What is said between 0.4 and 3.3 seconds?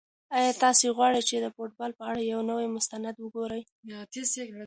تاسو غواړئ چې د فوټبال په اړه یو نوی مستند